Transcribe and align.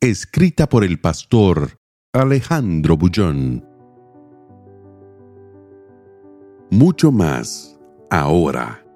Escrita 0.00 0.68
por 0.68 0.84
el 0.84 1.00
pastor 1.00 1.80
Alejandro 2.12 2.96
Bullón. 2.96 3.66
Mucho 6.70 7.10
más 7.10 7.76
ahora. 8.08 8.86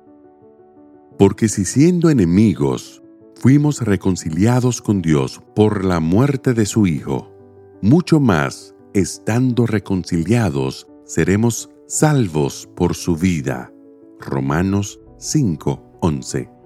Porque 1.18 1.48
si 1.48 1.64
siendo 1.64 2.08
enemigos 2.08 3.02
fuimos 3.34 3.80
reconciliados 3.80 4.80
con 4.80 5.02
Dios 5.02 5.42
por 5.56 5.84
la 5.84 5.98
muerte 5.98 6.54
de 6.54 6.66
su 6.66 6.86
Hijo, 6.86 7.32
mucho 7.82 8.20
más, 8.20 8.77
estando 8.94 9.66
reconciliados, 9.66 10.86
seremos 11.05 11.69
salvos 11.88 12.69
por 12.77 12.94
su 12.94 13.16
vida. 13.16 13.72
Romanos 14.20 15.00
5:11 15.19 16.61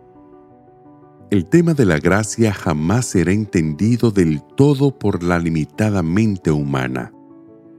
el 1.31 1.47
tema 1.47 1.75
de 1.75 1.85
la 1.85 1.99
gracia 1.99 2.53
jamás 2.53 3.07
será 3.07 3.33
entendido 3.33 4.13
del 4.13 4.43
todo 4.57 4.97
por 4.97 5.25
la 5.25 5.39
limitada 5.39 6.03
mente 6.03 6.53
humana. 6.53 7.13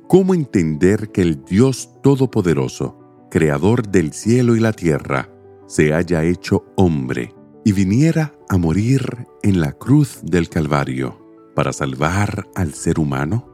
¿Cómo 0.08 0.34
entender 0.34 1.12
que 1.12 1.22
el 1.22 1.46
Dios 1.46 1.90
Todopoderoso, 2.02 2.98
Creador 3.32 3.88
del 3.88 4.12
cielo 4.12 4.56
y 4.56 4.60
la 4.60 4.74
tierra, 4.74 5.30
se 5.66 5.94
haya 5.94 6.24
hecho 6.24 6.66
hombre 6.76 7.34
y 7.64 7.72
viniera 7.72 8.34
a 8.50 8.58
morir 8.58 9.28
en 9.44 9.62
la 9.62 9.72
cruz 9.72 10.20
del 10.24 10.50
Calvario 10.50 11.18
para 11.56 11.72
salvar 11.72 12.48
al 12.56 12.74
ser 12.74 13.00
humano? 13.00 13.48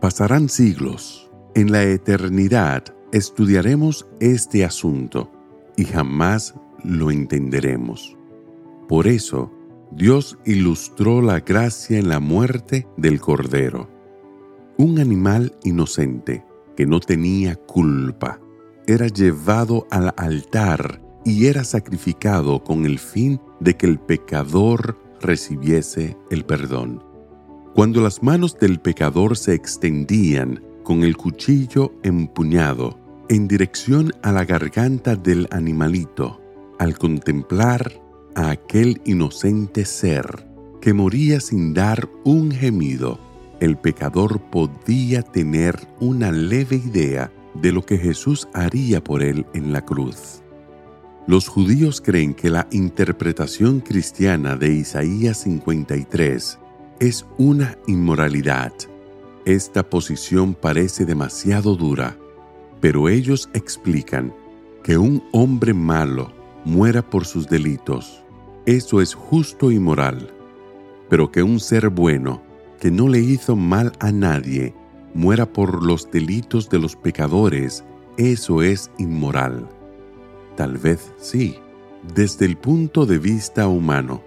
Pasarán 0.00 0.48
siglos. 0.48 1.30
En 1.54 1.70
la 1.70 1.82
eternidad 1.84 2.84
estudiaremos 3.12 4.06
este 4.20 4.64
asunto 4.64 5.30
y 5.76 5.84
jamás 5.84 6.54
lo 6.84 7.10
entenderemos. 7.10 8.15
Por 8.88 9.08
eso, 9.08 9.52
Dios 9.90 10.38
ilustró 10.44 11.22
la 11.22 11.40
gracia 11.40 11.98
en 11.98 12.08
la 12.08 12.20
muerte 12.20 12.86
del 12.96 13.20
Cordero. 13.20 13.88
Un 14.78 14.98
animal 14.98 15.56
inocente 15.64 16.44
que 16.76 16.86
no 16.86 17.00
tenía 17.00 17.56
culpa 17.56 18.40
era 18.86 19.08
llevado 19.08 19.86
al 19.90 20.12
altar 20.16 21.02
y 21.24 21.46
era 21.46 21.64
sacrificado 21.64 22.62
con 22.62 22.86
el 22.86 22.98
fin 22.98 23.40
de 23.58 23.76
que 23.76 23.86
el 23.86 23.98
pecador 23.98 24.98
recibiese 25.20 26.16
el 26.30 26.44
perdón. 26.44 27.02
Cuando 27.74 28.00
las 28.00 28.22
manos 28.22 28.56
del 28.58 28.78
pecador 28.80 29.36
se 29.36 29.54
extendían 29.54 30.62
con 30.84 31.02
el 31.02 31.16
cuchillo 31.16 31.92
empuñado 32.04 32.98
en 33.28 33.48
dirección 33.48 34.12
a 34.22 34.30
la 34.30 34.44
garganta 34.44 35.16
del 35.16 35.48
animalito, 35.50 36.40
al 36.78 36.96
contemplar 36.96 38.05
a 38.36 38.50
aquel 38.50 39.00
inocente 39.06 39.86
ser 39.86 40.46
que 40.82 40.92
moría 40.92 41.40
sin 41.40 41.72
dar 41.72 42.06
un 42.22 42.52
gemido, 42.52 43.18
el 43.60 43.78
pecador 43.78 44.40
podía 44.50 45.22
tener 45.22 45.88
una 46.00 46.30
leve 46.30 46.76
idea 46.76 47.32
de 47.54 47.72
lo 47.72 47.82
que 47.82 47.96
Jesús 47.96 48.46
haría 48.52 49.02
por 49.02 49.22
él 49.22 49.46
en 49.54 49.72
la 49.72 49.80
cruz. 49.80 50.42
Los 51.26 51.48
judíos 51.48 52.02
creen 52.02 52.34
que 52.34 52.50
la 52.50 52.68
interpretación 52.70 53.80
cristiana 53.80 54.54
de 54.54 54.70
Isaías 54.74 55.38
53 55.38 56.58
es 57.00 57.26
una 57.38 57.78
inmoralidad. 57.86 58.72
Esta 59.46 59.88
posición 59.88 60.52
parece 60.54 61.06
demasiado 61.06 61.74
dura, 61.74 62.18
pero 62.82 63.08
ellos 63.08 63.48
explican 63.54 64.34
que 64.84 64.98
un 64.98 65.24
hombre 65.32 65.72
malo 65.72 66.32
muera 66.66 67.00
por 67.00 67.24
sus 67.24 67.48
delitos 67.48 68.25
eso 68.66 69.00
es 69.00 69.14
justo 69.14 69.70
y 69.70 69.78
moral. 69.78 70.30
Pero 71.08 71.30
que 71.30 71.42
un 71.42 71.60
ser 71.60 71.88
bueno, 71.88 72.42
que 72.80 72.90
no 72.90 73.08
le 73.08 73.20
hizo 73.20 73.56
mal 73.56 73.92
a 74.00 74.10
nadie, 74.12 74.74
muera 75.14 75.46
por 75.46 75.84
los 75.84 76.10
delitos 76.10 76.68
de 76.68 76.78
los 76.78 76.96
pecadores, 76.96 77.84
eso 78.16 78.62
es 78.62 78.90
inmoral. 78.98 79.68
Tal 80.56 80.78
vez 80.78 81.12
sí, 81.18 81.56
desde 82.14 82.44
el 82.44 82.56
punto 82.56 83.06
de 83.06 83.18
vista 83.18 83.68
humano, 83.68 84.22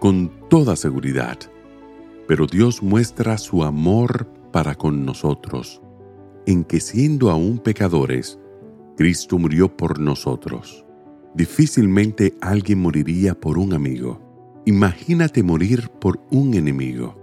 con 0.00 0.30
toda 0.48 0.74
seguridad. 0.76 1.38
Pero 2.26 2.46
Dios 2.46 2.82
muestra 2.82 3.38
su 3.38 3.62
amor 3.62 4.26
para 4.52 4.74
con 4.74 5.04
nosotros, 5.04 5.80
en 6.46 6.64
que 6.64 6.80
siendo 6.80 7.30
aún 7.30 7.58
pecadores, 7.58 8.38
Cristo 8.96 9.38
murió 9.38 9.76
por 9.76 10.00
nosotros. 10.00 10.85
Difícilmente 11.36 12.34
alguien 12.40 12.80
moriría 12.80 13.38
por 13.38 13.58
un 13.58 13.74
amigo. 13.74 14.20
Imagínate 14.64 15.42
morir 15.42 15.90
por 16.00 16.18
un 16.30 16.54
enemigo. 16.54 17.14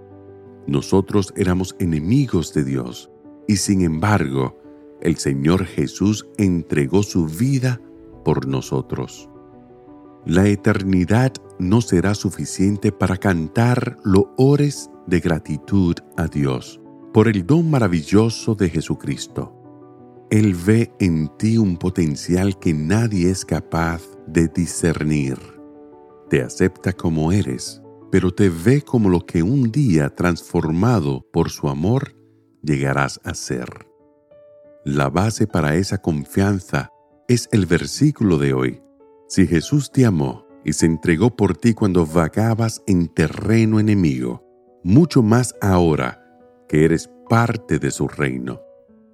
Nosotros 0.67 1.33
éramos 1.35 1.75
enemigos 1.79 2.53
de 2.53 2.63
Dios 2.63 3.09
y 3.47 3.57
sin 3.57 3.81
embargo 3.81 4.55
el 5.01 5.17
Señor 5.17 5.65
Jesús 5.65 6.27
entregó 6.37 7.01
su 7.01 7.25
vida 7.25 7.81
por 8.23 8.47
nosotros. 8.47 9.29
La 10.25 10.47
eternidad 10.47 11.33
no 11.57 11.81
será 11.81 12.13
suficiente 12.13 12.91
para 12.91 13.17
cantar 13.17 13.97
loores 14.03 14.91
de 15.07 15.19
gratitud 15.21 15.95
a 16.17 16.27
Dios 16.27 16.79
por 17.13 17.27
el 17.27 17.45
don 17.47 17.69
maravilloso 17.69 18.53
de 18.53 18.69
Jesucristo. 18.69 19.62
Él 20.33 20.55
ve 20.55 20.91
en 20.99 21.27
ti 21.37 21.59
un 21.59 21.77
potencial 21.77 22.57
que 22.57 22.73
nadie 22.73 23.29
es 23.29 23.45
capaz 23.45 24.01
de 24.25 24.47
discernir. 24.47 25.37
Te 26.27 26.41
acepta 26.41 26.91
como 26.91 27.31
eres, 27.31 27.83
pero 28.11 28.31
te 28.31 28.49
ve 28.49 28.81
como 28.81 29.09
lo 29.09 29.27
que 29.27 29.43
un 29.43 29.71
día 29.71 30.09
transformado 30.09 31.23
por 31.31 31.51
su 31.51 31.69
amor 31.69 32.15
llegarás 32.63 33.21
a 33.23 33.35
ser. 33.35 33.85
La 34.83 35.11
base 35.11 35.45
para 35.45 35.75
esa 35.75 35.99
confianza 35.99 36.89
es 37.27 37.47
el 37.51 37.67
versículo 37.67 38.39
de 38.39 38.55
hoy. 38.55 38.81
Si 39.27 39.45
Jesús 39.45 39.91
te 39.91 40.03
amó 40.03 40.47
y 40.65 40.73
se 40.73 40.87
entregó 40.87 41.35
por 41.35 41.55
ti 41.55 41.75
cuando 41.75 42.07
vagabas 42.07 42.81
en 42.87 43.07
terreno 43.07 43.79
enemigo, 43.79 44.43
mucho 44.83 45.21
más 45.21 45.53
ahora 45.61 46.25
que 46.67 46.85
eres 46.85 47.07
parte 47.29 47.77
de 47.77 47.91
su 47.91 48.07
reino. 48.07 48.62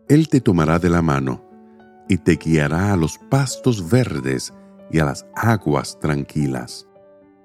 Él 0.09 0.27
te 0.27 0.41
tomará 0.41 0.79
de 0.79 0.89
la 0.89 1.03
mano 1.03 1.45
y 2.07 2.17
te 2.17 2.37
guiará 2.37 2.91
a 2.91 2.97
los 2.97 3.19
pastos 3.29 3.91
verdes 3.91 4.51
y 4.89 4.97
a 4.97 5.05
las 5.05 5.27
aguas 5.35 5.99
tranquilas. 5.99 6.87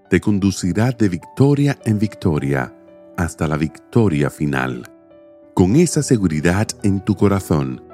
Te 0.09 0.19
conducirá 0.19 0.91
de 0.93 1.11
victoria 1.11 1.79
en 1.85 1.99
victoria 1.99 2.75
hasta 3.19 3.47
la 3.47 3.59
victoria 3.59 4.31
final. 4.31 4.91
Con 5.53 5.77
esa 5.77 6.03
seguridad 6.03 6.67
en 6.83 7.05
tu 7.05 7.15
corazón, 7.15 7.85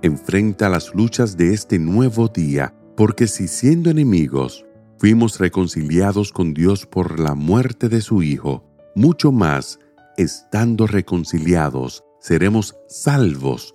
enfrenta 0.00 0.68
las 0.68 0.94
luchas 0.94 1.36
de 1.36 1.52
este 1.52 1.80
nuevo 1.80 2.28
día, 2.28 2.72
porque 2.96 3.26
si 3.26 3.48
siendo 3.48 3.90
enemigos 3.90 4.64
fuimos 4.96 5.40
reconciliados 5.40 6.32
con 6.32 6.54
Dios 6.54 6.86
por 6.86 7.18
la 7.18 7.34
muerte 7.34 7.88
de 7.88 8.00
su 8.00 8.22
Hijo, 8.22 8.64
mucho 8.94 9.32
más, 9.32 9.80
estando 10.16 10.86
reconciliados, 10.86 12.04
seremos 12.20 12.76
salvos 12.86 13.74